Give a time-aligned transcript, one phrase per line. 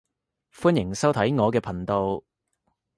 [0.51, 2.23] 歡迎收睇我嘅頻道